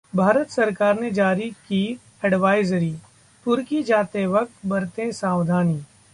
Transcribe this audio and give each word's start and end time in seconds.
भारत 0.15 0.49
सरकार 0.49 0.99
ने 0.99 1.11
जारी 1.11 1.49
की 1.49 1.99
एडवाइजरी- 2.25 2.95
तुर्की 3.45 3.83
जाते 3.83 4.25
वक्त 4.25 4.65
बरतें 4.65 5.11
सावधानी 5.11 5.81